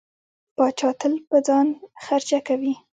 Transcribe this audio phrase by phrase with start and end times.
[0.55, 1.67] پاچا تل په ځان
[2.05, 2.73] خرچه کوي.